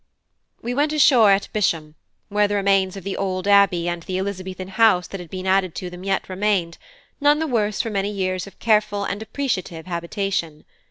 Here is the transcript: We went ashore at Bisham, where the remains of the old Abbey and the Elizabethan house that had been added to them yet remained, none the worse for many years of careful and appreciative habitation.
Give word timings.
We 0.63 0.73
went 0.73 0.93
ashore 0.93 1.29
at 1.29 1.47
Bisham, 1.53 1.93
where 2.27 2.47
the 2.47 2.55
remains 2.55 2.97
of 2.97 3.03
the 3.03 3.15
old 3.15 3.47
Abbey 3.47 3.87
and 3.87 4.01
the 4.01 4.17
Elizabethan 4.17 4.69
house 4.69 5.05
that 5.05 5.19
had 5.19 5.29
been 5.29 5.45
added 5.45 5.75
to 5.75 5.91
them 5.91 6.03
yet 6.03 6.27
remained, 6.27 6.79
none 7.19 7.37
the 7.37 7.45
worse 7.45 7.81
for 7.81 7.91
many 7.91 8.09
years 8.09 8.47
of 8.47 8.57
careful 8.57 9.03
and 9.05 9.21
appreciative 9.21 9.85
habitation. 9.85 10.65